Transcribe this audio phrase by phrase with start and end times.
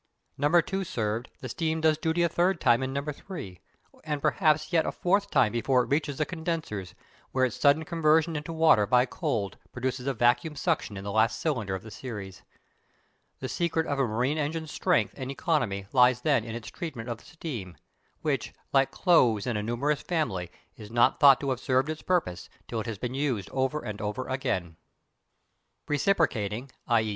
[0.35, 3.59] Number two served, the steam does duty a third time in number three,
[4.03, 6.95] and perhaps yet a fourth time before it reaches the condensers,
[7.33, 11.39] where its sudden conversion into water by cold produces a vacuum suction in the last
[11.39, 12.41] cylinder of the series.
[13.41, 17.19] The secret of a marine engine's strength and economy lies then in its treatment of
[17.19, 17.77] the steam,
[18.23, 22.49] which, like clothes in a numerous family, is not thought to have served its purpose
[22.67, 24.77] till it has been used over and over again.
[25.87, 27.07] Reciprocating (_i.e.